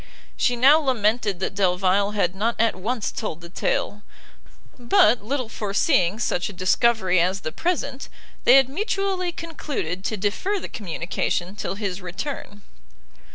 [0.35, 4.01] She now lamented that Delvile had not at once told the tale,
[4.79, 8.09] but, little foreseeing such a discovery as the present,
[8.43, 12.63] they had mutually concluded to defer the communication till his return.